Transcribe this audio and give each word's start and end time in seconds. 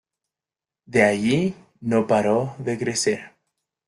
De 0.87 1.03
allí 1.03 1.53
no 1.79 2.07
paró 2.07 2.55
de 2.57 2.75
crecer. 2.79 3.35